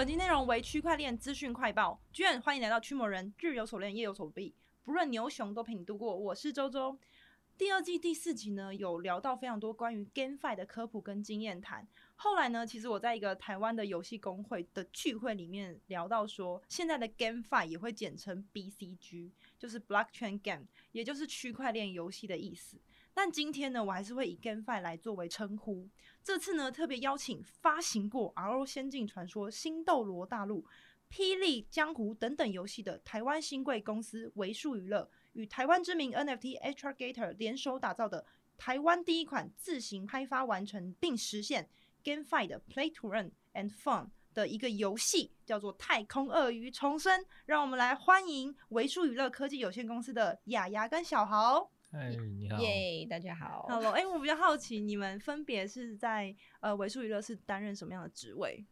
[0.00, 6.16] 本集内容为区块链资讯快报，居然欢迎来到驱魔人，日有所练，夜有所必，不论牛熊都陪你度过。
[6.16, 6.98] 我是周周。
[7.58, 11.86] 第二季第四集呢，有聊到非常多关于 GameFi 的科普跟经验谈。
[12.16, 22.78] 后来呢，其实我在一个台湾的游戏公会的聚会里面聊到说，现在的 GameFi 也会简称 BCG，就是 Blockchain Game，也就是区块链游戏的意思。
[23.12, 25.86] 但今天呢，我还是会以 GameFi 来作为称呼。
[26.22, 30.62] 这次呢，特别邀请发行过《RO 仙境传说》《新斗罗大陆》
[31.10, 35.10] 《霹雳江湖》等等游戏的台湾新贵公司为数娱乐。
[35.32, 38.26] 与台湾知名 NFT Astragator 联手打造的
[38.58, 41.68] 台湾第一款自行开发完成并实现
[42.04, 47.20] GameFi 的 Play to Earn and Fun 的一个游戏，叫做《太空鳄鱼重生》。
[47.46, 51.70] 让我们来欢迎为数娱乐科技有限公司的雅雅跟小豪。
[51.92, 52.56] 嗨，你好。
[52.60, 53.66] 耶，大家好。
[53.68, 58.64] Hello，哎、欸，我比较好奇，你们分别是在呃维数娱乐是担任什么样的职位？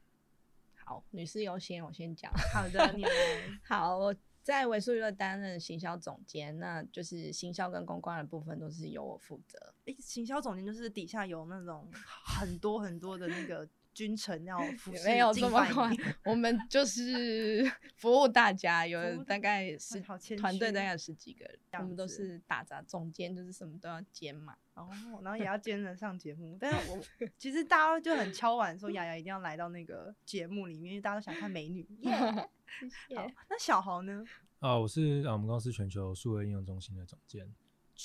[0.84, 2.32] 好，女士优先，我先讲。
[2.54, 3.10] 好的，你们
[3.66, 3.98] 好。
[3.98, 9.58] 我在维数娱乐担任行销总监，那就是行销跟公关的部分都是由我负责。
[9.86, 11.90] 哎、欸，行销总监就是底下有那种
[12.24, 15.90] 很多很多的那个君臣要 服侍，没有这么快。
[16.24, 20.00] 我们就 是服务大家，有大概十
[20.36, 24.56] 团队大概十几个人，我们都是打杂总监，就是什么都要兼嘛。
[24.74, 24.88] 哦，
[25.24, 26.56] 然后也要 兼着上节目。
[26.60, 27.02] 但是我
[27.36, 31.84] 其实大家就很敲碗说，雅雅一定要来到那个节目里面，因为大家都想看美女。
[32.00, 32.46] Yeah.
[32.78, 33.34] 谢谢。
[33.50, 34.24] 那小豪呢？
[34.60, 37.52] 啊，我是啊，我们公司全球数位应用中心的总监。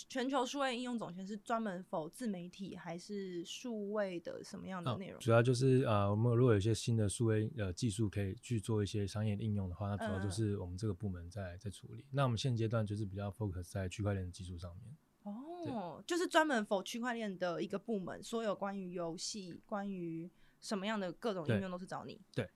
[0.10, 5.20] 全球数位应用总监是专门 for 自媒体还是数位的什么样的内容？
[5.20, 12.02] 主要就是呃，我们如果有一些新的数位呃技术可以去做一些商业应用的话，那主要就是我们这个部门在在处理。
[12.02, 14.98] 嗯、那我们现阶段就是比较 focus 在区块链的技术上面。
[15.22, 20.28] 哦，就是专门 for 区块链的一个部门，所有关于游戏、关于
[20.60, 22.20] 什么样的各种应用都是找你。
[22.34, 22.50] 对。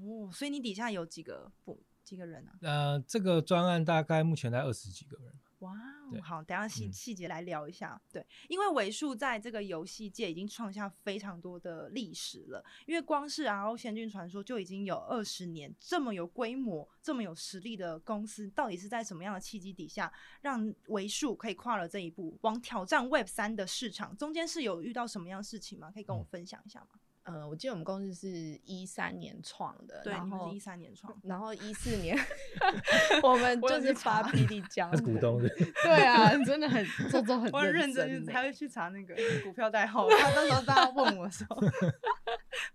[0.00, 2.56] 哦，所以你底下有几个部几个人啊？
[2.62, 5.32] 呃，这个专案大概目前在二十几个人。
[5.60, 5.72] 哇
[6.12, 8.00] 哦，好，等下细细节来聊一下。
[8.12, 24.16] 对，因为尾数在这个游戏界已经创下非常多的历史了，因为光是《RO 仙境传说》就已经有二十年，这么有规模、这么有实力的公司，到底是在什么样的契机底下，让为数可以跨了这一步，往挑战 Web 三的市场？
[24.16, 25.90] 中间是有遇到什么样的事情吗？
[25.90, 26.88] 可以跟我分享一下吗？
[26.94, 32.18] 嗯呃，我记得我们公司是一三年创的，对，然后一三年创，然后一四年
[33.22, 35.48] 我们就是发霹雳江湖股东的，
[35.84, 41.60] 对啊，真的很做做很认真，还会去查那个股票代号，他到时候大家问我的时候，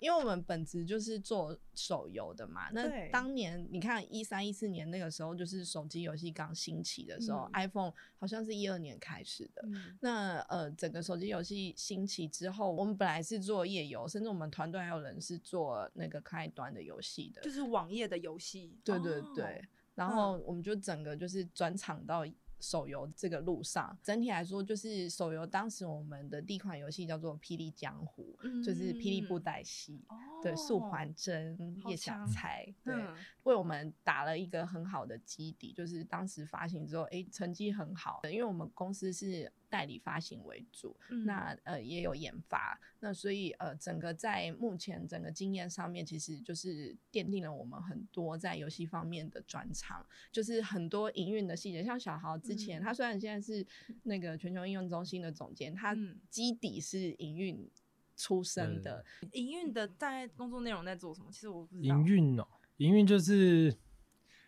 [0.04, 2.70] 因为我们本职就是做手游的嘛。
[2.72, 9.64] 那当年你看一三一四年那个时候，就是手机游戏刚兴起的时候，嗯，iPhone 好像是一二年开始的。
[9.66, 18.78] 嗯，那呃，整个手机游戏兴起之后，我们本来是做页游，甚至我们团队还有人是做那个开端的游戏的，就是网页的游戏。
[18.84, 19.62] 对对对，哦、
[19.96, 22.26] 然后我们就整个就是转场到
[22.64, 23.96] 手游这个路上。
[24.02, 31.58] 整体来说，就是手游当时我们的第一款游戏叫做《霹雳江湖》，嗯，就是霹雳布袋戏，哦、对，素还真、
[31.88, 35.74] 叶小钗，对、嗯，为我们打了一个很好的基底。
[35.74, 39.52] 就是当时发行之后，哎，成绩很好，因为我们公司是。
[39.74, 51.84] 代理发行为主，嗯、那呃也有研发，那所以呃整个在目前整个经验上面，其实就是奠定了我们很多在游戏方面的专长，就是很多营运的细节。
[51.84, 53.66] 像小豪之前、嗯，他虽然现在是
[54.04, 55.98] 那个全球应用中心的总监，他
[56.30, 57.68] 基底是营运
[58.16, 59.04] 出身的。
[59.32, 61.32] 营、嗯、运的大概工作内容在做什么？
[61.32, 61.96] 其实我不知道。
[61.96, 62.48] 营运哦，
[62.78, 63.76] 营运就是。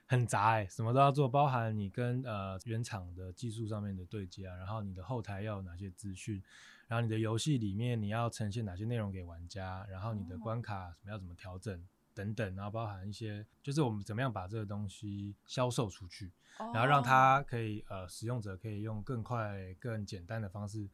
[0.07, 6.41] 很杂哎、欸，什么都要做，包含你跟呃原厂的技术上面的对接啊，然后你的后台要有哪些资讯，
[6.87, 16.31] 然后你的游戏里面你要呈现哪些内容给玩家，然后你的关卡什么要怎么调整等等，然后包含一些就是我们怎么样把这个东西销售出去，
[16.73, 20.87] 然后让它可以呃使用者可以用更快更简单的方式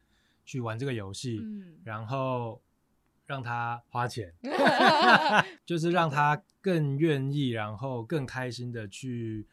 [0.44, 2.60] 去玩这个游戏，嗯，然后。
[3.32, 4.30] 让他花钱，
[5.64, 9.48] 就是让他更愿意，然后更开心的去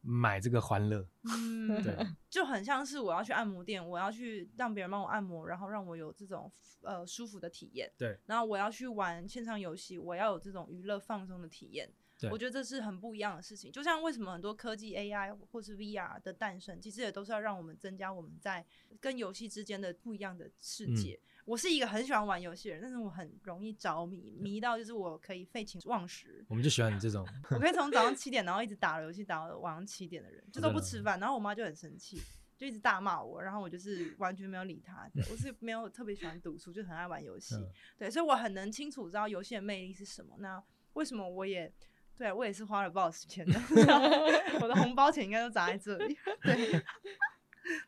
[0.00, 1.06] 买这个欢乐。
[1.24, 1.94] 嗯，对，
[2.30, 7.92] 就很像是我要去按摩店，我要去让别人帮我按摩，然后让我有这种呃舒服的体验。
[7.98, 11.92] 对，然后我要去玩线上游戏，我要有这种娱乐放松的体验。
[12.32, 13.70] 我觉得这是很不一样的事情。
[13.70, 18.66] 就像为什么很多科技 AI 或是 VR 的诞生，其实也都是要让我们增加我们在
[19.00, 21.20] 跟游戏之间的不一样的世界。
[21.22, 26.44] 嗯我是一个很喜欢玩游戏的人，但是我很容易着迷，迷到就是我可以废寝忘食。
[26.46, 31.18] 我们就喜欢你这种， 我可以从早上七点，然后一直打游戏打到晚上七点的人，就都不吃饭。
[31.18, 32.20] 然后我妈就很生气，
[32.54, 35.10] 就一直大骂我，然后我就是完全没有理她。
[35.32, 37.54] 我是没有特别喜欢读书，就很爱玩游戏。
[37.96, 40.36] 对，所以我很能清楚知道游戏的魅力是什么。
[40.40, 40.62] 那
[40.92, 41.72] 为什么我也
[42.14, 43.58] 对我也是花了不少时间的，
[44.60, 46.14] 我的红包钱应该都砸在这里。
[46.42, 46.84] 对，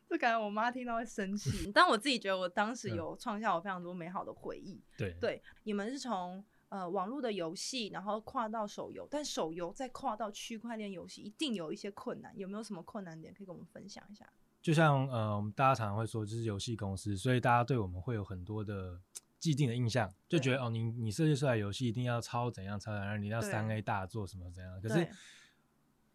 [0.09, 4.81] 就感觉我妈听到会生气，但我自己觉得我当时有创下我非常多美好的回忆。
[4.97, 12.31] 对对，你们是从呃网络的游戏，然后跨到手游，但手游再跨到区块链游戏，一定有一些困难。
[12.37, 14.27] 有没有什么困难点可以跟我们分享一下？
[14.61, 18.99] 就像呃，我们大家常常会说，就是游戏公司，所以大家对我们会有很多的
[19.39, 24.79] 既定的印象，就觉得哦，你你设计出来游戏一定要超怎样超怎样，你要三 A 大作什么怎样。
[24.79, 25.07] 可是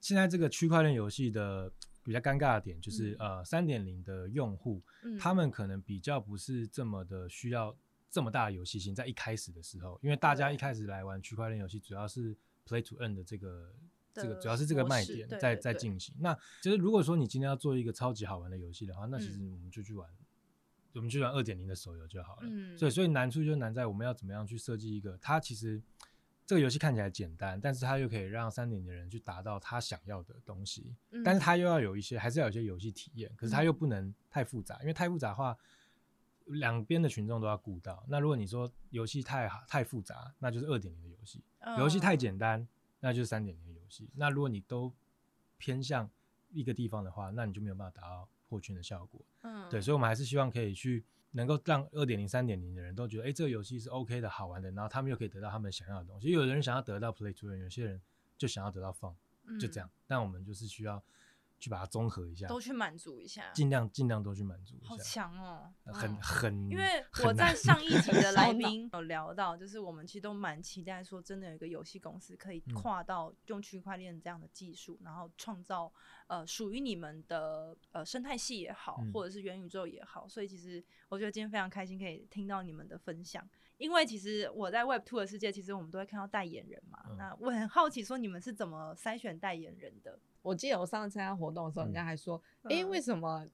[0.00, 1.72] 现在这个区块链游戏的
[2.06, 7.76] 比较尴尬的点就是，嗯、呃，三点零的用户，嗯、他们可能比较不是这么的需要
[8.10, 12.34] 这么大的游戏性，在一开始的时候，因为大家一开始来玩区块链游戏，主要是
[12.66, 13.74] Play to Earn 的这个。
[14.18, 16.14] 这个主要是这个卖点在在进行。
[16.18, 20.08] 那其实如果说你今天要做一个超级好玩的游戏的话，那其实我们就去玩，
[20.94, 22.44] 我们就玩二点零的手游就好了。
[22.44, 25.82] 嗯，所以所以难处就难在我们要怎么样去设计一个，它其实
[26.46, 30.94] 这个游戏看起来简单，但是它又可以让三点零的人去达到他想要的东西。
[31.24, 35.58] 但是它又要有一些，还是要有一些游戏体验，可是它又不能太复杂，因为太复杂的话，
[36.44, 38.04] 两边的群众都要顾到。
[38.08, 41.40] 那如果你说游戏太好太复杂，那就是二点零的游戏；
[41.78, 42.64] 游戏太简单，
[43.00, 44.08] 那就是三点零的游戏。
[44.14, 44.92] 那如果你都
[45.58, 46.08] 偏向
[46.52, 49.20] 一个地方的话，那你就没有办法达到破圈的效果。
[49.42, 51.04] 嗯，对，所以我们还是希望可以去
[51.36, 56.30] 能够让二点零、三点零的人都觉得，哎、欸，这个游戏是 OK 的、好玩的，然后他们又可以得到他们想要的东西。
[56.30, 58.00] 有的人想要得到 Play to Earn，有些人
[58.38, 59.14] 就想要得到 Fun，
[59.60, 59.88] 就这样。
[59.88, 61.02] 嗯、但我们就是需要。
[61.58, 64.88] 去把它综合一下，都去满足一下，尽量尽量都去满足一下。
[64.88, 75.90] 好强哦，很很，因为我在上一集的来宾有聊到，就是我们其实都蛮期待说，真的有一个游戏公司可以跨到用区块链这样的技术，然后创造
[76.26, 80.28] 呃属于你们的呃生态系也好，或者是元宇宙也好。
[80.28, 83.48] 所以其实我觉得今天非常开心可以听到你们的分享，
[83.78, 87.02] 因为其实我在 Web Two 的世界，其实我们都会看到代言人嘛。
[87.16, 90.20] 那我很好奇说，你们是怎么筛选代言人的？
[90.46, 92.40] 我记得我上次参加活动的时候，人家还说
[92.70, 93.44] ：“哎，为什么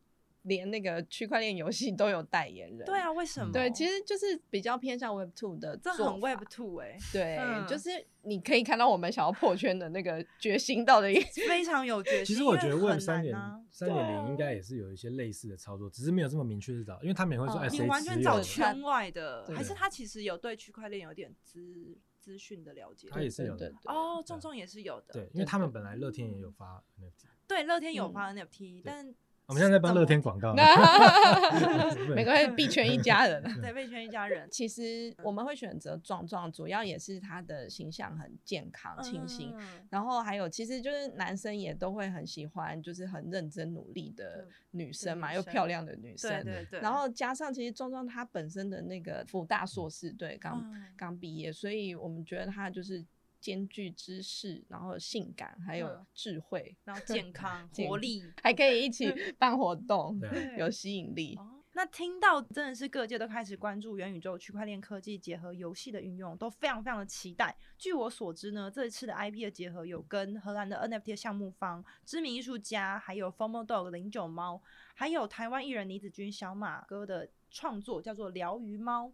[0.42, 3.50] 连那个区块链游戏都有代言人？” 对啊，为什么？
[3.50, 6.98] 对，其实就是比较偏向 Web Two 的，这很 Web Two 哎。
[7.10, 7.90] 对，就是
[8.22, 11.18] 你可以看到我们想要破圈的那个决心到底
[11.48, 12.26] 非常有决心。
[12.26, 13.34] 其实我觉得 Web 三点
[13.70, 29.12] 三点零应该也是有一些类似的操作，只是没有这么明确的找，因为他们也会说：“哎，你完全找圈外的，还是他其实有对区块链有点资。”资讯的了解，他也是有的哦，重重也是有的，对，因为他们本来乐天也有发 NFT，对，乐天有发 NFT，但
[29.46, 30.54] 我们现在在帮乐天广告，
[32.14, 34.48] 没关系，币圈一家人，对，币圈一家人。
[34.50, 39.52] 其实我们会选择壮壮，主要也是他的形象很健康、清新，
[39.90, 46.80] 然后还有其实就是男生也都会很喜欢，就是很认真努力的女生嘛，又漂亮的女生，对对对。
[46.80, 50.64] 然后加上其实壮壮他本身的那个福大硕士，对，刚
[50.96, 53.04] 刚毕业，所以我们觉得他就是。
[53.42, 60.18] 兼具知识，然后性感，还有智慧，然后健康、 活力，还可以一起办活动，
[60.56, 61.36] 有吸引力。
[61.74, 67.56] 那听到真的是各界都开始关注元宇宙、区块链科技结合游戏的运用，都非常非常的期待。
[67.78, 74.62] 据我所知呢，这一次的 IP 的结合有跟荷兰的 NFT 项目方、知名艺术家，还有 Formal Dog 零九猫，
[74.94, 79.10] 还有台湾艺人李子君小马哥的创作，叫做疗愈猫。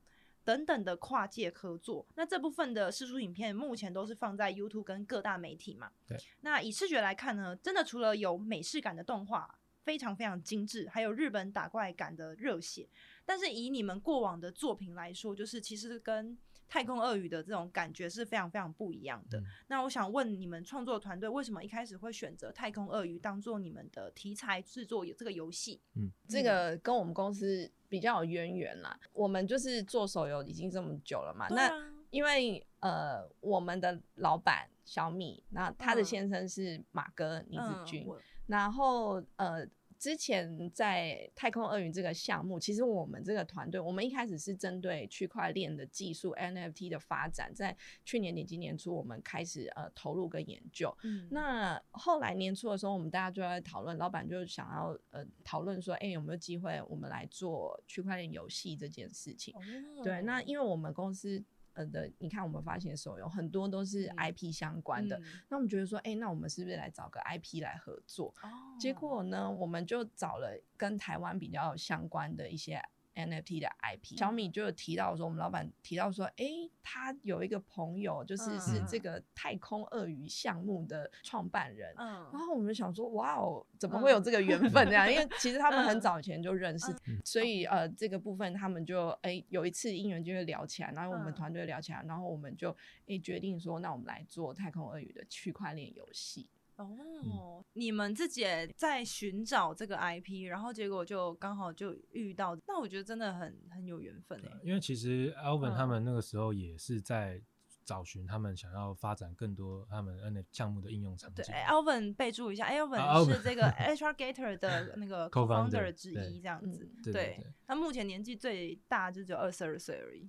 [0.48, 5.90] 等等的跨界合作，那这部分的试出影片目前都是放在 YouTube 跟各大媒体嘛。
[6.06, 6.16] 对。
[6.40, 12.88] 那以视觉来看呢，真的除了有美式感的动画，非常非常精致，还有日本打怪感的热血。
[13.26, 16.38] 但是以你们过往的作品来说，就是其实跟
[16.68, 19.40] 太空鳄鱼的这种感觉是非常非常不一样的。
[19.40, 25.80] 嗯、那我想问你们创作团队，为什么一开始会选择太空鳄鱼当做你们的题材制作有这个游戏？
[25.94, 28.98] 嗯，这个跟我们公司比较有渊源啦。
[29.12, 31.46] 我们就是做手游已经这么久了嘛。
[31.46, 39.66] 啊、那因为呃，我们的老板小米，那他的先生是马哥倪子君，嗯、然后呃。
[39.98, 50.96] 之前在太空鳄鱼这个项目，其实我们这个团队，我们一开始是针对区块链的技术 NFT 的发展，在去年底今年初，我们开始呃投入跟研究。
[51.02, 59.52] 嗯，那后来年初的时候，我们大家就在讨论，老板就想要呃讨论说，哎、欸，有没有机会我们来做区块链游戏这件事情？
[59.56, 61.44] 哦、对，那因为我们公司。
[61.86, 68.34] 的，你看我们发行的手游很多都是 IP 相关的，嗯、那我们觉得说，哎、欸，那我们是不是来找个 IP 来合作？
[68.42, 72.80] 哦、结果呢，我们就找了跟台湾比较相关的一些
[73.18, 74.16] NFT 的 IP。
[74.16, 76.46] 小米就有提到说，我们老板提到说，哎，
[76.82, 81.92] 他有一个朋友，就是是这个太空鳄鱼项目的创办人。
[81.98, 85.10] 嗯，然后我们想说，哇哦，怎么会有这个缘分这样？
[85.10, 86.94] 因为其实他们很早以前就认识，
[87.24, 92.70] 所以呃，这个部分他们就哎有一次因缘就会聊起来，然后我们团队聊起来，然后我们就
[93.06, 96.48] 哎决定说，那我们来做太空鳄鱼的区块链游戏。
[96.78, 104.60] 哦，嗯、你们自己也在寻找这个 IP，然后结果就刚好就遇到，那我觉得真的很很有缘分哎。
[104.64, 107.42] 因为其实 Alvin 他们那个时候也是在。
[107.88, 111.42] 找寻他们想要发展更多他们 NFT 项目的应用场景。
[111.42, 116.86] 对，Alvin 备注一下，Alvin 是这个 HRGator 的那个 co-founder 之一，这样子。
[117.02, 120.28] 对，他目前年纪最大就只有二十二岁而已。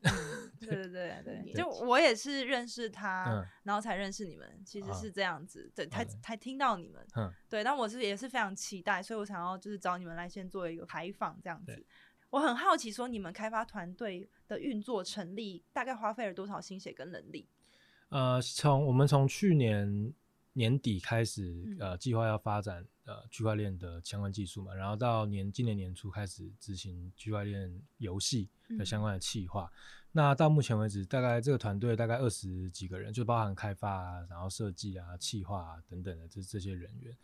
[0.62, 1.14] 对对对
[1.44, 5.70] 对，就我也是认识他，然后才认识你们，其实是这样子。
[5.76, 7.06] 对，才才听到你们。
[7.50, 11.86] 对，但我是也是非常期待，所以我想要就是找你们来先做一个采访这样子。
[12.32, 17.48] 我很好奇，说你们开发团队的运作成立大概花费了多少心血跟能力？
[18.10, 20.14] 呃，从我们从去年
[20.54, 29.66] 年底开始，呃，计划要发展呃区块链的相关技术嘛，然后到年今年年初开始执行区块链游戏的相关的企划。
[29.66, 29.78] 嗯、
[30.12, 37.16] 那到目前为止，大概这个团队大概二十几个人，就包含开发啊，然后设计啊、企划啊等等的这这些人员。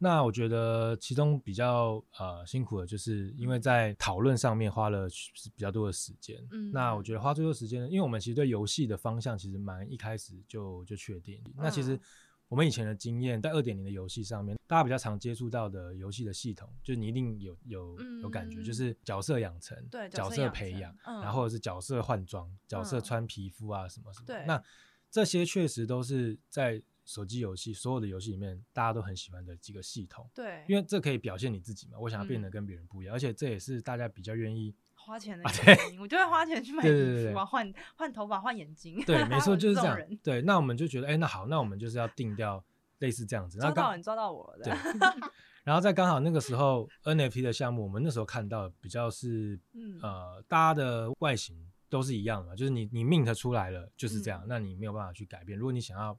[0.00, 5.08] 那我觉得其中比较呃辛苦的，就是因为在讨论上面花了
[5.56, 6.40] 比较多的时间。
[6.52, 11.42] 嗯，那我觉得花最多时间，因为我们其实对游戏的方向其实蛮一开始就就确定。
[11.46, 11.98] 嗯、那其实
[12.46, 24.26] 我们以前的经验，在二点零的游戏上面，大家比较常接触到的游戏的系统，就是你一定有有有感觉，就是角色养成，对，角色培养，嗯、然后是角色换装，角色穿皮肤啊什么什么。
[24.26, 24.62] 对，那
[25.10, 26.80] 这些确实都是在。
[27.08, 31.98] 手机游戏所有的游戏里面，大家都很喜欢的几个系统，对，因为这可以表现你自己嘛。
[31.98, 36.00] 我想要变得跟别人不一样，嗯、而且这也是大家比较愿意花钱的原因。
[36.02, 39.02] 我就会花钱去买衣服啊，换换头发、换眼睛。
[39.06, 39.98] 对， 没错，就是这样。
[40.22, 42.62] 对，那我们就觉得，哎、欸，那好，那我们就是要定掉
[42.98, 43.56] 类似这样子。
[43.60, 44.64] 抓到你抓到我了。
[44.64, 44.74] 对。
[45.64, 51.56] 然后在刚好那个时候，NFT 的项目，我们那时候看到比较是，嗯、呃，大家的外形
[51.88, 55.58] 都是一样的嘛，就是你你 mint 出来了就是这样，嗯、那你没有办法去改变。
[55.58, 56.18] 如果你想要。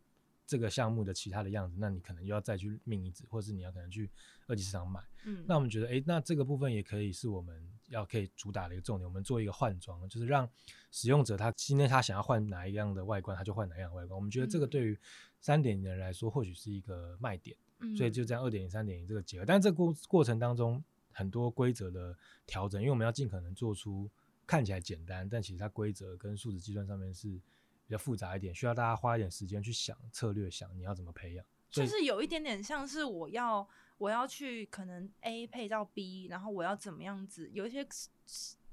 [0.49, 4.09] 这个项目的其他的样子，那你可能又要再去命一支，或是你要可能去
[4.47, 4.99] 二级市场买。
[5.25, 7.55] 嗯，那我们觉得，哎，那这个部分也可以是我们
[7.89, 9.07] 要可以主打的一个重点。
[9.07, 10.49] 我们做一个换装，就是让
[10.89, 14.15] 使用者他今天他想要换哪一样的外观，他就换哪一样的外观。
[14.17, 14.97] 我们觉得这个对于
[15.39, 17.55] 三点零的人来说，或许是一个卖点。
[17.81, 19.45] 嗯，所以就这样二点零、三点零这个结合。
[19.45, 24.09] 但是这过过程当中很多规则的调整，因为我们要尽可能做出
[24.47, 27.39] 看起来简单，但其实它规则跟数值计算上面是。
[27.89, 31.43] 比较复杂一点，需要大家花一点时间去想策略，想你要怎么培养。
[31.71, 33.67] 就是有一点点像是我要
[33.97, 37.49] 我要去可能 A 配到 B，然后我要怎么样子？
[37.51, 37.83] 有一些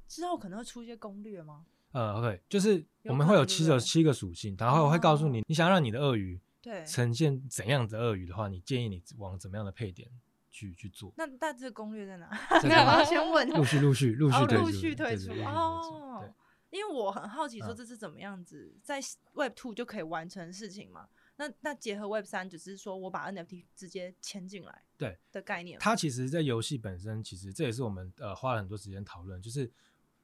[0.06, 1.64] 之后可能会出一些攻略吗？
[1.92, 10.10] 呃，OK，就是我们会有七个七个属性，然后我会告诉你，你想让你的鳄鱼对呈现怎样的鳄鱼的话，你建议你往怎么样的配点
[10.50, 11.10] 去去做。
[11.16, 12.28] 那大致攻略在哪？
[12.64, 13.48] 那我先问。
[13.48, 16.34] 陆续陆续陆续陆续推出哦。
[16.70, 19.00] 因为我很好奇，说这是怎么样子在
[19.34, 21.08] Web Two 就可以完成事情嘛？
[21.36, 25.78] 那那结合 Web 三，只是说我把 NFT 直接牵进来，对的概念。
[25.78, 29.40] 它其实，在游戏本身，其实这也是我们呃花了很多时间讨论。
[29.40, 29.70] 就是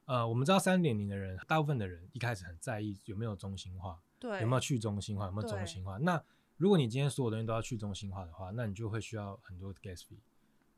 [0.05, 5.97] 呃，我们知道三点零的人，大部分的人一开始很在意有没有中心化，对，有没有去中心化，有没有中心化。
[5.97, 6.21] 那
[6.57, 10.19] 如果你今天所有东西都要去中心化的话，那你就会需要很多 gas fee。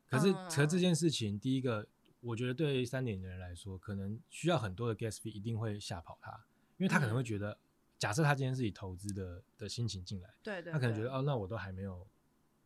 [0.07, 1.87] 可是，可是这件事情，第一个。
[2.25, 6.31] 我觉得对于三点的人来说，可能需要很多的 gas fee，一定会吓跑他，
[6.77, 7.55] 因为他可能会觉得，
[7.99, 12.07] 假设他今天是以投资的的心情进来，对对，他可能觉得哦，那我都还没有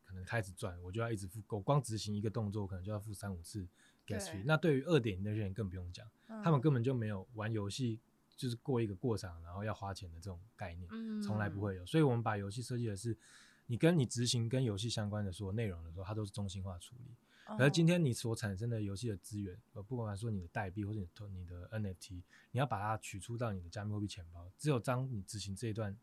[0.06, 3.68] 可能开始赚，我就要一直付，我光执行一个动作，可能就要付三五次
[4.08, 4.44] gas fee。
[4.46, 6.10] 那对于二点零的人更不用讲，
[6.42, 8.00] 他们根本就没有玩游戏
[8.38, 10.90] 就是过一个过场，然后要花钱的这种概念，
[11.22, 11.86] 从来不会有。
[11.86, 13.18] 所以我们把游戏设计的是，
[13.66, 17.12] 你跟你执行跟游戏相关的所有内容的时候，它都是中心化处理。
[17.58, 25.98] 而今天你所产生的游戏的资源，呃，不管说你的代币或者你的你的 NFT，你要把它取出到你的加密货币钱包，只有当你执行这一段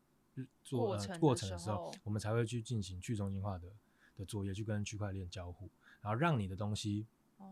[0.65, 3.69] 做过程，呃、过程的时候，我们才会去进行去中心化的
[4.17, 7.07] 的作业，去跟区块链交互，然后让你的东西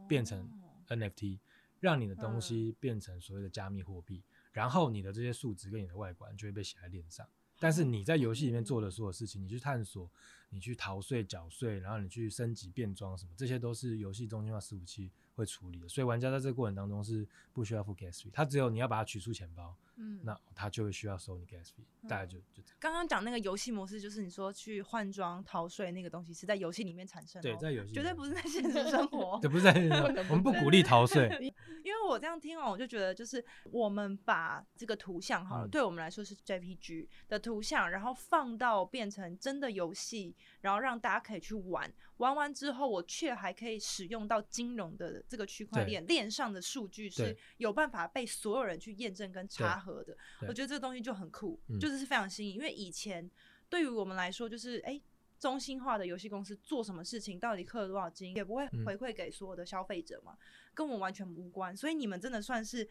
[0.09, 0.51] 变成
[0.89, 1.39] NFT，
[1.81, 4.23] 让你的东西变成所谓的加密货币，
[4.53, 7.27] 然后你的这些数值跟你的外观就会被写在链上。
[7.59, 10.09] 但是你在游戏里面做的所有事情，你去探索，
[10.51, 15.89] 你去逃税、缴税，然后你去升级、变装什么，这些都是游戏中心化伺服器会处理的。
[15.89, 22.77] 所以玩家在这个过程当中是不需要付 gas 费，他只有你要把它取出钱包，嗯，那他就会需要收你 gas fee，嗯、大概就就这样。
[22.81, 31.29] 刚刚讲那个游戏模式，就是你说去换装、逃税那个东西是在游戏里面产生的，对，在游戏绝对不是在 现实生活，对，不是在现实生活，我们不鼓励逃税。
[31.85, 41.93] 因为我这样听完，我就觉得就是我们把这个图像好了，嗯、对我们来说是 JPG 的图像，然后放到变成真的游戏，然后让大家可以去玩。
[42.19, 50.17] 玩完之后，我却还可以使用到金融的这个区块链链上的数据是有办法被所有人去验证跟查核的。
[50.49, 52.55] 我觉得这个东西就很酷，就是是非常新颖。
[52.55, 53.31] 因为以前
[53.69, 54.93] 对于我们来说，就是哎。
[54.95, 55.03] 欸
[55.37, 60.39] 中心化的游戏公司做什么事情，到底氪了多少金，也不会回馈给所有的消费者嘛，嗯、
[60.73, 61.77] 跟我们完全无关。
[61.77, 62.89] 所以你们真的算是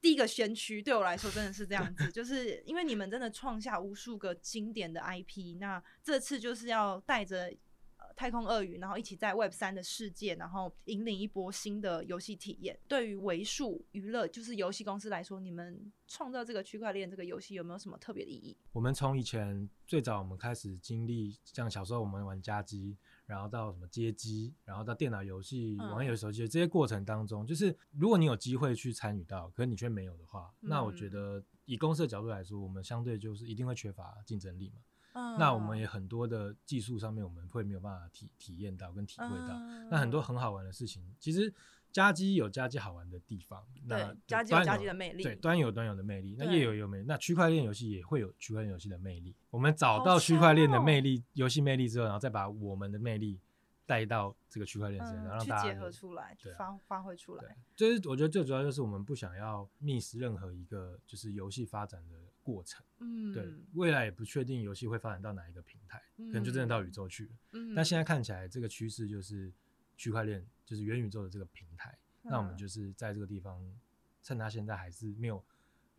[0.00, 7.52] 第一个先驱，对我来说真的是这样子， 就是因为你们真的创下无数个经典的 IP，那这次就是要带着。
[8.16, 12.76] 太空鳄鱼，然后一起在 Web 三的世界，然后引领一波新的游戏体验。
[12.88, 18.56] 对于为数娱乐，就是游戏公司来说，你们创造这个区块链这个游戏有没有什么特别的意义？
[18.72, 22.96] 我们从以前最早我们开始经历，像小时候我们玩家机，
[23.26, 34.80] 然后到什么街机，然后到电脑游戏、网页手机这些过程当中，就是如果你有机会去参与到，可是你却没有的话，嗯、那我觉得以公司的角度来说，我们相对就是一定会缺乏竞争力嘛。
[35.38, 39.58] 那我们也很多的技术上面，我们会没有办法体体验到跟体会到。
[39.90, 41.52] 那很多很好玩的事情，其实
[41.90, 43.64] 家机有家机好玩的地方。
[43.84, 45.22] 那家机有家机的魅力。
[45.22, 46.36] 对，端游有端游的魅力。
[46.38, 47.04] 那页游有魅力。
[47.08, 49.34] 那区块链游戏也会有区块链游戏的魅力。
[49.50, 53.40] 我们找到区块链的魅力、游戏魅力之后，然后再把我们的魅力
[53.86, 57.56] 带到这个区块链上，然后让大家结合出来，发发挥出来。
[57.74, 62.16] 就是我觉得最主要就是我们不想要 miss 任何一个就是游戏发展的。
[62.46, 67.32] 过程，嗯，对，未来也不确定游戏会发展到哪一个平台，嗯、可能就真的到宇宙去了。
[67.54, 69.52] 嗯，但现在看起来这个趋势就是
[69.96, 71.98] 区块链，就是元宇宙的这个平台。
[72.22, 73.60] 嗯、那我们就是在这个地方，
[74.22, 75.44] 趁它现在还是没有，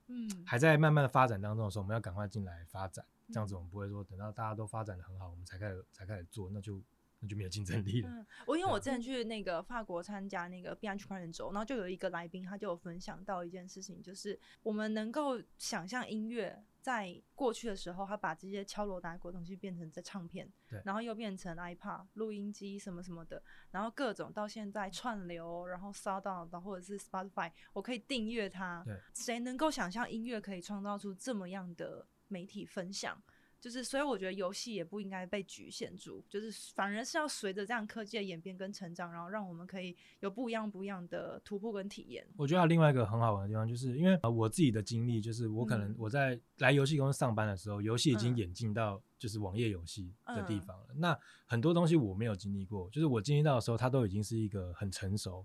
[0.05, 6.81] 嗯，还在慢慢的发展当中的时候，我们要赶快进来发展，这样子我们不会说等到大家都发展的很好，我们才开始才开始做，那就。
[7.19, 8.09] 那就没有竞争力了。
[8.09, 28.83] 嗯，我因为我之前去那个法国参加那个币安区块链周，然后就有一个来宾，他就有分享到一件事情，就是我们能够想象音乐在过去的时候，他把这些敲锣打鼓的东西变成在唱片，对，然后又变成 iPad 录音机什么什么的，然后各种到现在串流，然后 SoundOn 或者是 Spotify，我可以订阅它。
[28.85, 33.21] 对，谁能够想象音乐可以创造出这么样的媒体分享？
[33.59, 42.25] 就是，所以我觉得游戏也不应该被局限住，就是反而是要随着这样科技的演变跟成长，然后让我们可以有不一样不一样的突破跟体验。
[42.37, 50.85] 我觉得还有另外一个很好玩的地方，就是因为我自己的经历，就是我可能我在来游戏公司上班的时候，游戏已经演进到就是网页游戏的地方了。
[50.91, 55.43] 嗯、那很多东西我没有经历过，就是我经历到的时候，它都已经是一个很成熟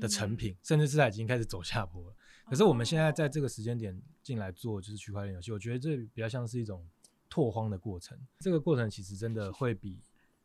[0.00, 2.16] 的成品，嗯、甚至是它已经开始走下坡了。
[2.46, 6.84] 可是我们现在在这个时间点进来做就是区块链游戏，我觉得这比较像是一种。
[7.32, 9.98] 拓荒的过程，这个过程其实真的会比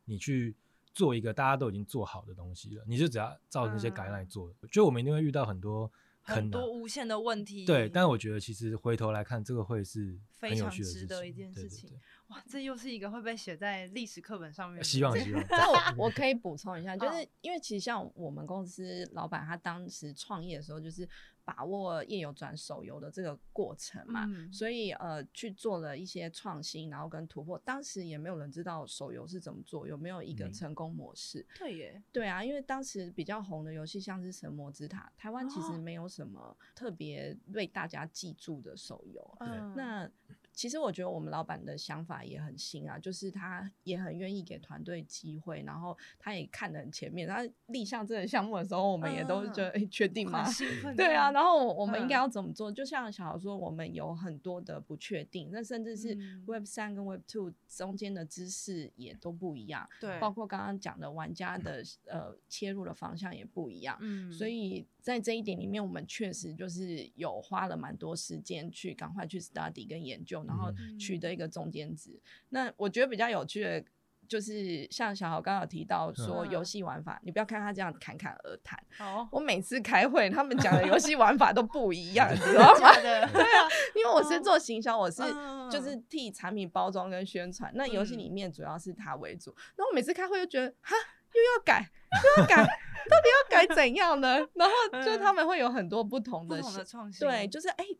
[0.06, 0.56] 你去
[0.93, 4.50] 做一个大家都已经做好的东西了，你就只要照那些改来做。
[4.62, 7.89] 嗯、就我们一定会遇到很多很多无限的问题，对。
[7.89, 11.89] 但我觉得其实回头来看，这个会是很有趣的非常值得一件事情。
[11.89, 14.82] 对对对哇，这又是一个会被写在历史课本上面。
[14.82, 15.43] 希望希望。
[15.52, 15.69] 那
[16.00, 21.06] 我我可以补充一下，就是因为其实像我们公司老板他当时创业的时候，就是。
[21.47, 27.57] 把握页游转手游的这个过程嘛，嗯、所以呃去做了一些创新，然后跟突破。
[27.60, 31.39] 当时也没有人知道手游是怎么做，有没有一个成功模式？
[31.39, 39.21] 嗯、对耶，对啊，因为当时比较红的游戏像是《神魔之塔》，台湾其实没有什么特别为大家记住的手游。
[39.39, 40.12] 哦、那
[40.58, 47.28] 其实我觉得我们老板的想法也很新啊，就是他也很愿意给团队机会，然后他也看得很前面。
[47.28, 50.43] 他立项这个项目的时候，我们也都觉得，哎、嗯，确定吗？
[50.98, 52.72] 对啊，然后我们应该要怎么做？
[52.72, 56.17] 嗯、就像小豪说，我们有很多的不确定，那甚至是
[56.48, 59.88] Web 三跟 Web two 中间的知识也都不一样。
[60.02, 63.96] 对，包括刚刚讲的玩家的呃切入的方向也不一样。
[64.02, 70.38] 嗯，所以在这一点里面，我们确实就是有花了蛮多时间去赶快去 study 跟研究。
[70.48, 72.12] 然后取得一个中间值。
[72.12, 73.84] 嗯、那我觉得比较有趣的，
[74.28, 78.82] 就是像小豪刚刚有提到说游戏玩法，嗯、你不要看他这样侃侃而谈。
[79.00, 82.93] 哦，我每次开会，他们讲的游戏玩法都不一样， 你知道吗？
[83.02, 85.24] 对啊，因为我是做行销，我是
[85.72, 87.72] 就是替产品包装跟宣传。
[87.76, 89.56] 那游戏里面主要是他为主。
[89.76, 90.96] 那我每次开会就觉得，哈，
[91.34, 91.89] 又要改，
[92.38, 92.67] 又要改，
[93.08, 94.38] 到底要改怎样呢？
[94.56, 97.84] 然后就他们会有很多不同的创新，对，就是哎。
[97.84, 97.98] 欸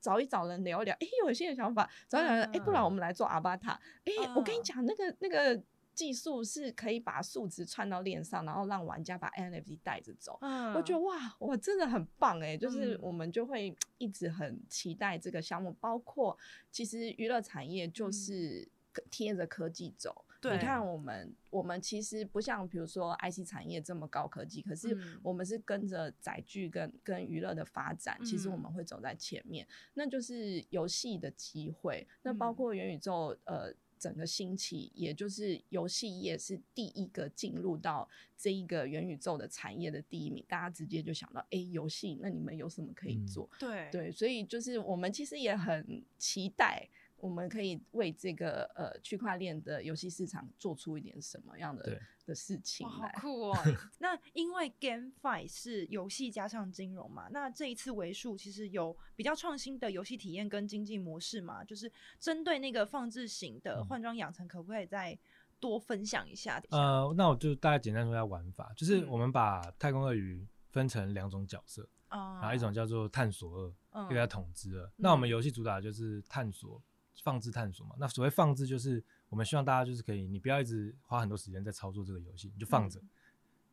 [0.00, 3.72] 找一找人聊一聊，哎、欸，有新的想法，找一找人，哎、不然我们来做阿巴塔。
[4.04, 5.60] 哎、我跟你讲，那个那个
[5.92, 10.38] 技术是可以把数值串到链上，然后让玩家把 NFT 带着走。
[10.40, 15.70] 嗯，我觉得哇，我真的很棒哎，就是我们就会一直很期待这个项目。
[15.70, 16.38] 嗯、包括
[16.70, 18.68] 其实娱乐产业就是
[19.10, 20.24] 贴着科技走。
[20.40, 29.66] 对你看我们，我们其实不像比如说 IC 产业这么高科技，可是我们是跟着载具跟跟娱乐的发展，嗯，其实我们会走在前面。
[29.94, 33.74] 那就是游戏的机会，那包括元宇宙，呃。
[34.00, 43.50] 整个兴起，也就是游戏业是第一个进入到这一个元宇宙的产业的第一名，大家直接就想到，哎，游戏，那你们有什么可以做？
[43.54, 46.88] 嗯、对对，所以就是我们其实也很期待。
[47.20, 53.12] 我们可以为这个呃区块链的游戏市场做出一点什么样的的事情来？
[53.16, 53.56] 好酷哦！
[53.98, 65.18] 那因为 GameFi 是游戏加上金融嘛，那这一次为数其实有比较创新的游戏体验跟经济模式嘛，就是针对那个放置型的换装养成，可不可以再
[65.58, 66.62] 多分享一下？
[66.70, 74.92] 嗯、呃，那我就大概简单说一下玩法，就是我们把太空鳄鱼分成两种角色，嗯、然后一种叫做探索二，嗯、一个叫统治二。
[74.96, 76.80] 那我们游戏主打就是探索。
[77.22, 83.00] 放置探索嘛，那所谓放置就是我们希望大家就是可以，你不要一直花很多时间在操作这个游戏，你就放着。
[83.00, 83.08] 嗯、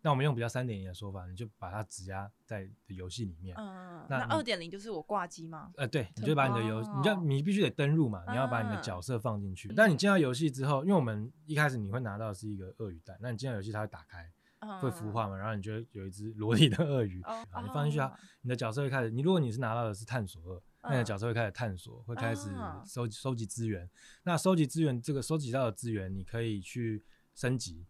[0.01, 3.55] 那我们用比较三点零的说法，你就把它指压在游戏里面。
[3.57, 5.71] 嗯，那二点零就是我挂机吗？
[5.77, 9.69] 呃，对，你就把你的游，你就你必须得登入嘛，你要把你的角色放进去。
[9.69, 14.29] 嗯、但你进到游戏之后，因为我们一开始你会拿到的是一个鳄鱼蛋，那你进到游戏它会打开，
[14.59, 19.09] 嗯、会孵化嘛，然后你就有一只裸体的鳄鱼，啊、嗯，你放进去啊，你的角色会开始。
[19.09, 20.61] 你如果你是拿到的是探索二。
[20.89, 22.49] 那个角色会开始探索，会开始
[22.85, 23.89] 收集收集资源。
[24.23, 27.85] 那收集资源，这个收集到的资源，你可以去升级。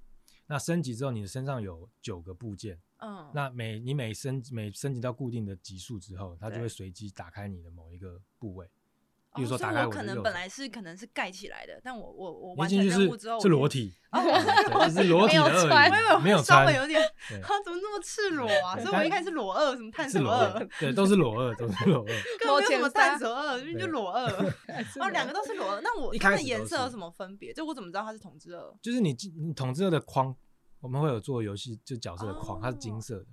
[0.48, 2.80] 那升级之后，你的身上有九个部件。
[2.98, 3.32] 嗯。
[3.34, 8.70] 那每你每升每升级到固定的级数之后，它就会随机打开你的某一个部位。
[9.36, 13.94] 比如说，打开我，我可能本来是可能是盖起来的，但我我我完成任务之后是裸体，
[14.94, 17.02] 是裸体的鳄鱼，没有穿，稍微有点，
[17.44, 18.80] 他 怎么那么赤裸啊？
[18.80, 22.06] 所以我一开始裸二，什么探索二，对，都是裸二，都是裸二，
[22.40, 24.26] 根本没有什么探索二，就裸二，
[25.00, 25.82] 哦，两个都是裸二。
[25.82, 27.54] 那我它的颜色有什么分别？
[27.54, 28.74] 就我怎么知道它是统治二？
[28.82, 30.36] 就是你你统治二的框，
[30.80, 33.26] 我们会有做游戏就角色的框，它是金色的。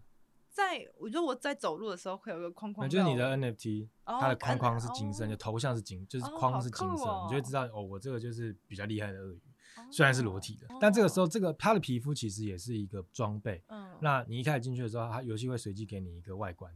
[0.52, 9.40] 在我觉得我在走路的时候会有个框框，就是你的 NFT，它的框框是金色，就头像是金，就是框是金色，你就会知道哦，我这个就是比较厉害的鳄鱼，
[9.90, 13.64] 虽然是裸体的，但这个时候这个它的皮肤其实也是一个装备。
[13.68, 16.70] 嗯，那你一开始进去的时候，它游戏会随机给你一个外观，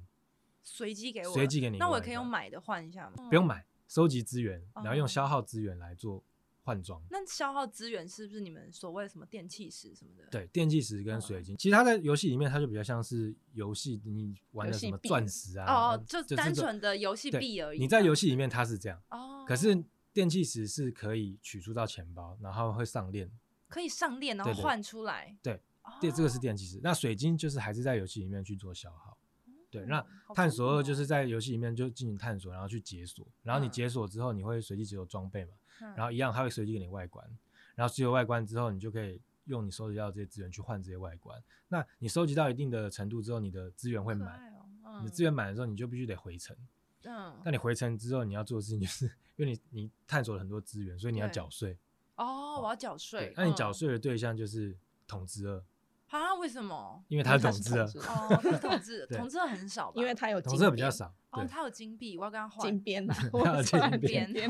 [0.63, 3.29] 随机给我，随机给你，那我可以用买的换一下吗？
[3.29, 6.25] 不用买，收集资源，然后用消耗资源来做。
[6.67, 10.25] 换装，那消耗资源是不是你们所谓什么电气石什么的？
[10.33, 17.79] 对，电气石跟水晶，嗯、其实它在游戏里面，它就比较像是游戏你玩的什么钻石啊，哦，就单纯的游戏币而已。
[17.79, 19.81] 你在游戏里面它是这样，哦，可是
[20.13, 23.31] 电气石是可以取出到钱包，然后会上链，
[23.69, 25.37] 可以上链然后换出来。
[25.41, 25.63] 对，
[26.01, 26.81] 对，这个是电气石。
[26.83, 29.16] 那水晶就是还是在游戏里面去做消耗。
[29.77, 35.53] 对，那探索二就是在游戏里面就进行探索，然后去解锁，然后你解锁之后你会随机解锁装备嘛。
[35.95, 37.23] 然后一样，它会随机给你外观，
[37.75, 41.39] 然后只有外观之后，你就可以用你收集到这些资源去换这些外观。
[41.69, 44.41] 那你收集到一定的程度之后，你的资源会满，
[45.05, 46.57] 你资源满的时候，你就必须得回城。
[47.03, 49.05] 嗯，那你回城之后，你要做的事情就是，
[49.37, 51.77] 因为你你探索了很多资源，所以你要缴税。
[52.15, 53.35] 哦，我要缴税。
[53.37, 54.75] 那你缴税的对象就是
[55.07, 55.63] 统治二。
[56.09, 56.35] 啊？
[56.35, 57.03] 为什么？
[57.09, 61.13] 因为他是统治哦，统治，统治很少，因为他有统治比较少。
[61.31, 64.33] 哦，他有金币，我要跟他换金边 他有金边。
[64.33, 64.47] 对，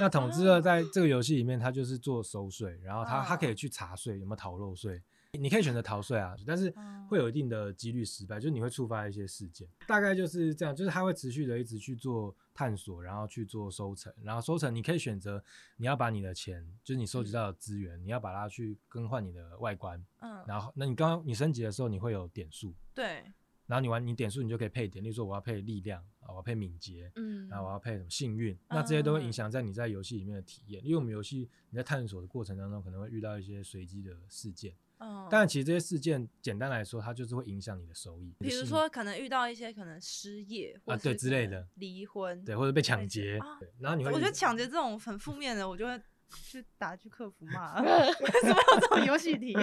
[0.00, 5.02] 那统治二在这个游戏里面，他就是做收税，然后他他可以去查税，有没有逃漏税。
[5.38, 6.72] 你可以选择逃税啊，但是
[7.08, 9.66] 会有一定的几率失败，就是你会触发一些事件。
[9.86, 15.42] 大概就是这样，就是它会持续的一直去做探索，然后去做收成，然后收成你可以选择
[15.78, 20.04] 你要把你的钱，就是你收集到的资源，嗯、你要把它去更换你的外观。
[20.20, 22.74] 嗯，然后那你刚刚你升级的时候，你会有点数。
[22.92, 23.24] 对。
[23.64, 30.84] 然后你玩你点数，你就可以配点，例如说我要配力量啊，我要配敏捷，嗯，然后我要配什么幸运，那这些都会影响在你在游戏里面的体验。
[30.84, 34.74] 因为我们游戏你在探索的过程当中，可能会遇到一些随机的事件。
[35.02, 38.32] 嗯，但其实这些事件简单来说，它就是会影响你的收益。
[38.38, 43.38] 比如说，可能遇到一些可能失业啊，对之类的，离婚，对，或者被抢劫。
[43.80, 47.80] 然后你会，我觉得抢劫这种很负面的，我就会去打去客服骂。
[47.82, 49.54] 为什么有这种游戏题？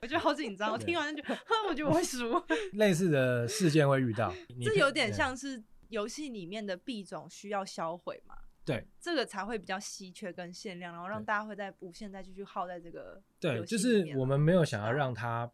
[0.00, 0.72] 我觉得好紧张。
[0.72, 2.42] 我听完就觉得，我觉得我会输。
[2.74, 4.32] 类似的事件会遇到，
[4.64, 8.34] 这有点像是游戏里面的币种需要销毁嘛？
[8.66, 13.22] 对，这个才会比较稀缺跟限量，然后让大家会在无限再继续耗在这个。
[13.38, 15.48] 对，就是我们没有想要让它，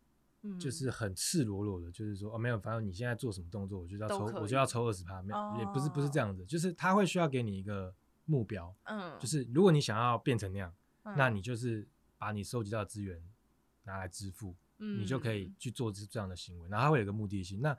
[0.58, 7.94] 就是很赤裸裸的，嗯、就是说哦，没有，反正你现在做什么动作，我就要抽，我就要抽二十趴，没有，也不是不是这样子，就是他会需要给你一个
[8.24, 13.22] 目标，嗯，就是如果你想要变成那样，嗯、那你就是把你收集到的资源
[13.84, 17.76] 拿来支付，嗯，你就可以去做这这样的行为，然后它会有个目的性，那。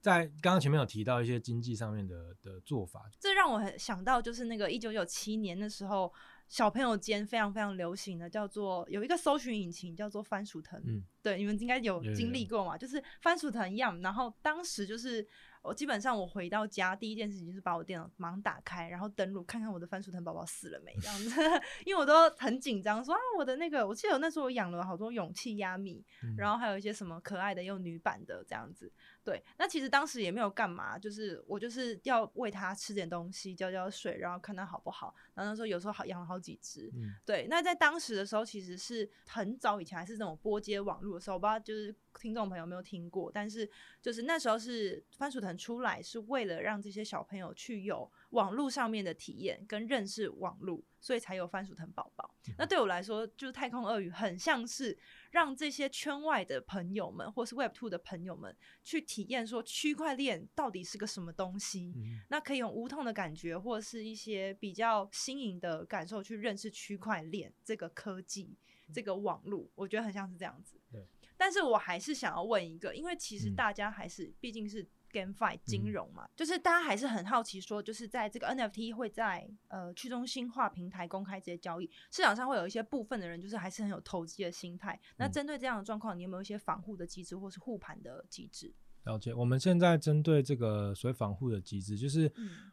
[0.00, 6.12] 在刚刚前面有提到一些经济上面的的做法，这让我很想到，就是那个一九九七年的时候，
[6.48, 10.80] 小朋友间非常非常流行的，叫做有一个搜寻引擎叫做番薯藤。
[10.86, 12.78] 嗯，对，你们应该有经历过嘛？
[12.78, 14.00] 就是番薯藤一样。
[14.00, 15.26] 然后当时就是。
[15.62, 21.38] 我基本上我回到家第一件事情就是把我电脑忙打开，然后登录看看我的番薯藤宝宝死了没这样子，
[21.84, 26.02] 因为我都很紧张，说啊我的那个，我记得我那时候我养了好多勇气鸭米，
[26.38, 28.90] 然后还有一些什么可爱的又女版的这样子。
[29.22, 35.14] 对，那其实当时也没有干嘛，就是我就是要喂它吃点东西，浇浇水，然后看它好不好。
[35.34, 37.46] 然后那时候有时候好养了好几只，嗯、对。
[37.50, 43.68] 那在当时的时候，其实是很早以前，还是这种拨接网络的时候，我不知道就是听众朋友有没有听过，但是
[44.00, 52.34] 就是那时候是番薯藤出来，是为了让这些小朋友去有网络上面的体验跟认识网络，所以才有番薯藤宝宝。
[52.48, 54.98] 嗯、那对我来说，就是太空鳄鱼很像是。
[55.32, 61.92] 让这些圈外的朋友们，或是 Web Two 的朋友们，去体验说区块链到底是个什么东西。
[61.94, 68.56] 嗯、那可以用无痛的感觉，或是一些比较新颖的感受去认识区块链这个科技、
[68.88, 69.68] 嗯、这个网络。
[69.76, 70.80] 我觉得很像是这样子。
[70.90, 71.06] 对。
[71.36, 74.84] 但是我还是想要问一个，因为其实大家还是毕竟是。
[75.10, 84.98] GameFi 金融嘛，嗯、就是大家还是很好奇，说就是在这个 NFT 会在呃去中心化平台公开这些交易，市场上会有一些部分的人，就是还是很有投机的心态。
[85.16, 88.72] 那针对这样的状况，你有没有一些防护的机制，或是护盘的机制？
[89.04, 92.30] 了解，我们现在针对这个所谓防护的机制，就是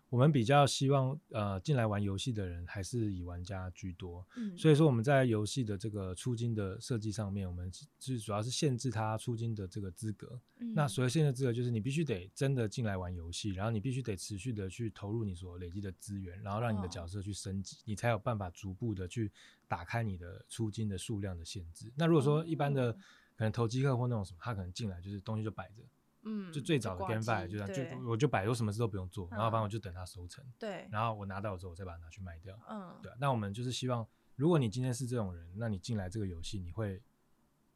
[0.10, 10.40] 我们比较希望呃进来玩游戏的人还是以玩家居多，嗯，所以说我们在游戏的这个出金的设计上面，我们是主要是限制他出金的这个资格。
[10.60, 19.32] 嗯，那所谓限制资格，就是你必须得真的进来玩游戏，然后你必须得持续的去投入你所累积的资源，然后让你的角色去升级，你才有办法逐步的去
[19.68, 21.92] 打开你的出金的数量的限制。
[21.96, 22.92] 那如果说一般的
[23.36, 25.84] 可能投机客或那种什么，他可能进来就是东西就摆着。
[26.28, 30.44] 嗯，就最早的 GameFi 就这样，就我就摆，我什么事都不用做，然后反正我就等它收成。
[30.60, 32.60] 对，然后我拿到之后，我再把它拿去卖掉。
[32.70, 33.12] 嗯，对。
[33.20, 37.02] 那我们就是希望，如果你今天是这种人，那你进来这个游戏，你会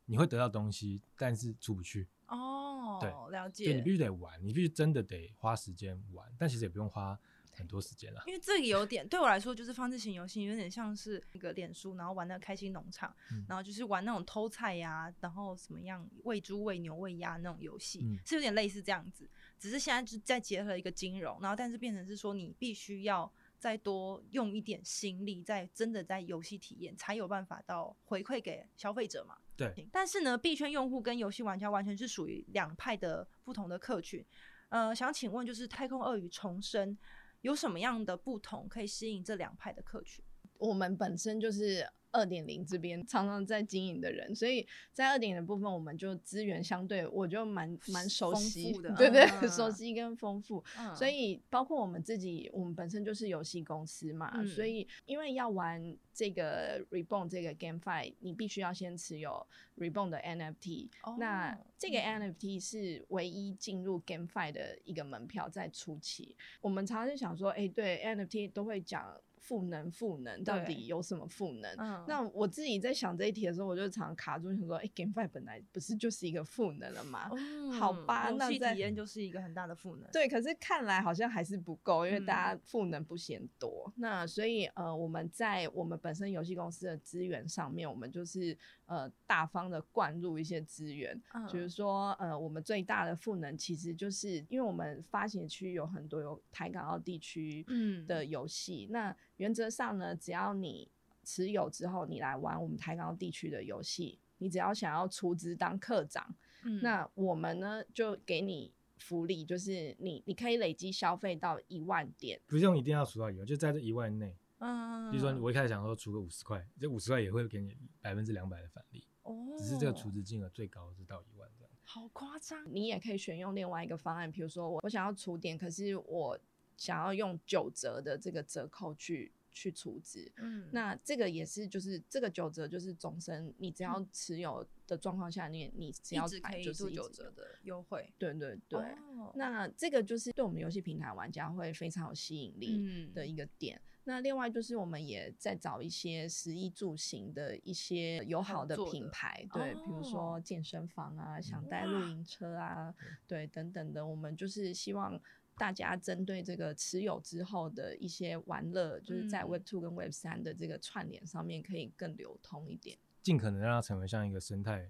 [0.05, 2.07] 你会得到东西，但是出不去。
[2.27, 3.65] 哦，对，了解。
[3.65, 7.17] 对，你必须得玩，你必须真的得花时间玩，但其实也不用花。
[7.53, 19.29] 很多时间了，因为这个有点对我来说，就是放置型游戏，有点像是那个脸书，然后玩那个开心农场，嗯、然后就是玩那种偷菜呀、啊，然后什么样喂猪、喂牛、喂鸭那种游戏，嗯、是有点类似这样子。
[19.59, 29.37] 只是现在就再结合一个金融，然后但是变成是说，你必须要再多用一点心力，在真的在游戏体验，才有办法到回馈给消费者嘛。
[29.55, 29.87] 对。
[29.91, 34.25] 但是呢，币圈用户跟游戏玩家完全是属于两派的不同的客群。
[34.69, 36.97] 呃，想请问就是太空鳄鱼重生。
[37.41, 40.23] 有什么样的不同可以吸引这两派的客群？
[40.57, 41.87] 我们本身就是。
[42.11, 50.63] 二点零这边常常在经营的人，所以在二点零的部分，我们就资源相对我就蛮蛮熟悉的，对对，嗯、熟悉跟丰富。
[50.77, 55.81] 嗯、所以包括我们自己，我们本身就是游戏公司嘛，嗯、所以因为要玩
[56.13, 59.45] 这个 Reborn 这个 GameFi，你必须要先持有
[59.77, 60.89] Reborn 的 NFT。
[61.03, 69.19] 哦、那这个 NFT 是唯一进入 GameFi 的一个门票，在初期，我们常常就想说，哎、欸，对 NFT 都会讲。
[69.41, 71.75] 赋能，赋能到底有什么赋能？
[71.79, 77.27] 嗯、那我自己在想这一题的时候，我就常常卡住，想说，哎、欸、，Game Five 本来不是就是一个赋能了吗？
[77.33, 80.09] 嗯、好吧，那体验就是一个很大的赋能。
[80.11, 83.91] 对，可是看来好像还是不够，因为大家赋能不嫌多。
[83.97, 97.65] 嗯、那所以，呃，我们在我们本身游戏公司的资源上面，我们就是呃大方的灌入一些资源，嗯、就是说，呃，我们最大的赋能其实就是因为我们发行区有很多有台港澳地区
[98.07, 100.87] 的游戏，嗯、那原则上呢，只要你
[101.23, 114.37] 持有之后，你来玩我们台港地区的游戏，你只要想要出资当课长，嗯、那我们呢就给你福利，就是你你可以累积消费到一万点，不用一定要出到一万，就在这一万内。
[114.59, 119.03] 嗯，比如说我一开始想说出个五十块，这五十块也会给你百分之两百的返利。
[119.23, 121.73] 哦，只是这个储值金额最高是到一万这样。
[121.83, 122.63] 好夸张！
[122.71, 126.37] 你也可以选用另外一个方案，比如说我我想要储点，可是我。
[126.81, 138.79] 想要用九折的这个折扣去去储值，嗯，那这个也是就是这个九折就是终身，你只要持有的状况下，你你只要买就是九折的优惠，对对对。
[138.79, 143.77] 哦、那这个就是对我们游戏平台玩家会非常有吸引力的一个点。
[143.77, 152.95] 嗯、那另外就是我们也在找一些食衣住行的一些友好的品牌，对，比如说健身房啊，想带露营车啊，
[153.27, 155.21] 对，等等的，我们就是希望。
[155.61, 164.89] 大家针对这个持有之后的一些玩乐，就是在 Web Two 跟 Web 三的这个串联上面，可以更流通一点，尽可能让它成为像一个生态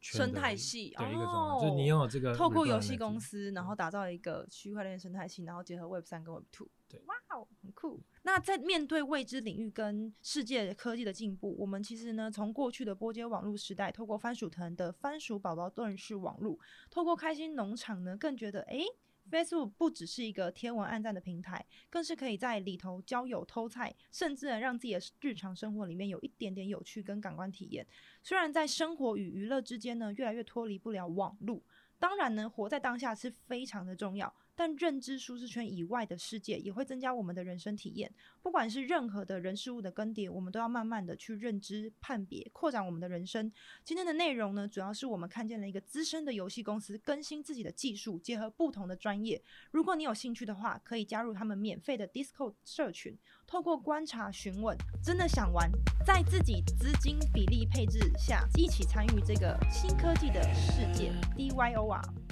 [0.00, 8.00] 生态系，对、哦、一个状态，就是你拥有这个透过游戏公司，然后打造一个区块链生态系，然后结合 Web 三跟 Web two，对，哇哦，很酷。
[8.22, 16.56] 那在面对未知领域跟世界科技的进步，我们其实呢，从过去的波接网络时代，透过番薯藤的番薯宝宝认识网络，
[16.90, 18.76] 透过开心农场呢，更觉得哎。
[18.76, 18.84] 诶
[19.32, 27.86] Facebook 不只是一个天文暗战的平台，更是可以在里头交友、偷菜，甚至让自己的日常生活里面有一点点有趣跟感官体验。
[28.22, 31.62] 虽然在生活与娱乐之间呢，越来越脱离不了网络，
[31.98, 34.34] 当然呢，活在当下是非常的重要。
[34.62, 38.14] 但认知舒适圈以外的世界，也会增加我们的人生体验。
[38.40, 43.50] 不管是任何的人事物的更迭，我们都要慢慢的去认知、判别、扩展我们的人生。
[43.82, 49.42] 今天的内容呢，主要是我们看见了一个资深的游戏公司更新自己的技术，结合不同的专业。
[49.72, 55.68] 如果你有兴趣的话，可以加入他们免费的 Discord 社群，透过观察、询问，真的想玩，
[56.06, 61.10] 在自己资金比例配置下，一起参与这个新科技的世界。
[61.36, 62.31] DYOR。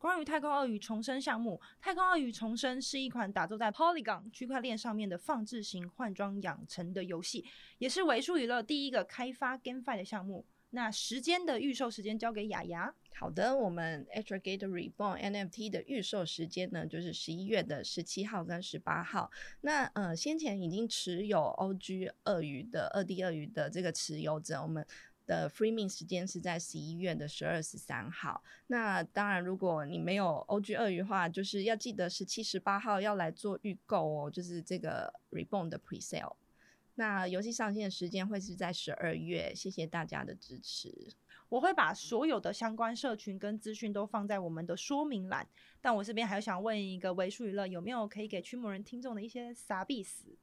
[0.00, 7.44] 关于太空鳄鱼重生项目，太空鳄鱼重生是一款打造在 Polygon 区块链上面的放置型换装养成的游戏，
[7.76, 10.46] 也是为数娱乐第一个开发 GameFi 的项目。
[10.70, 12.94] 那时间的预售时间交给雅雅。
[13.14, 19.30] 好的，我们 Astrogate Reborn NFT 的预售时间呢，就是十一月的十七号跟十八号。
[19.60, 24.86] 那呃，先前已经持有 OG 鳄鱼的二 D 鳄鱼的这个持有者，我们。
[25.30, 28.42] 的 free mint 时间是在十一月的十二、十三号。
[28.66, 36.34] 那当然，如果你没有 OG 鳄鱼的话，就是要记得十七、十八号要来做预购哦，就是这个 Reborn 的 Presale。
[36.96, 39.54] 那游戏上线的时间会是在十二月。
[39.54, 41.14] 谢谢大家的支持。
[41.48, 45.46] 我会把所有的相关社群跟资讯都放在我们的说明栏。
[45.80, 50.36] 但我这边还想问一个为数娱乐，有没有可以给驱魔人听众的一些傻逼死？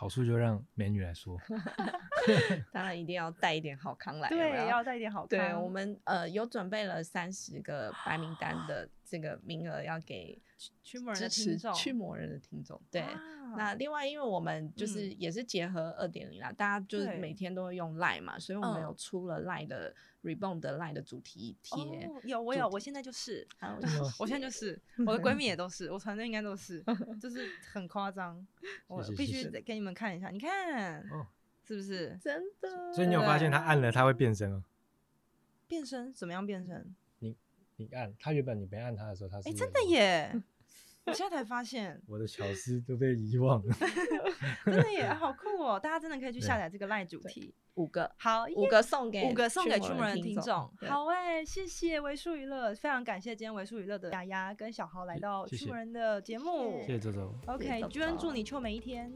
[0.00, 1.36] 好处就让美女来说
[2.72, 5.28] 当然一定要带一点好康来，对，要带一点好康。
[5.28, 10.40] 对，我们呃有准备了三十个白名单的这个名额，要给
[10.84, 11.74] 驱魔人的听众。
[11.74, 13.04] 驱魔人的听众，对。
[13.56, 19.92] 那另外，因为我们就是也是结合二点零啦，大家就是每天都会用 Line 嘛，所以我们有出了 Line 的
[20.22, 22.08] Reborn 的 Line 的主题贴。
[22.22, 23.44] 有，我有， 我现在就是，
[24.20, 26.84] 我现在就是，我的闺蜜也都是， 我团队应该都是，
[27.20, 28.46] 就是很夸张，
[28.86, 31.04] 我必须得给你们看一下，你看，
[31.66, 32.94] 是不是真的？
[32.94, 34.62] 所以你有发现他按了他会变身哦？
[35.66, 36.12] 变身？
[36.14, 36.94] 怎么样变身？
[37.80, 40.30] 你你按，它原本你没按它的时候，它是哎，真的耶！
[41.06, 43.74] 我现在才发现，我的巧思都被遗忘了，
[44.66, 45.80] 真的耶，好酷哦！
[45.80, 50.70] 大家真的可以去下载这个赖主题，五个好，五个送给五个送给驱魔人的听众。
[50.86, 57.34] 好哎，谢谢为数娱乐，非常感谢今天为数娱乐的雅雅跟小豪来到驱魔人的节目，谢谢周周。
[57.46, 59.10] OK，居然祝你秋美一天。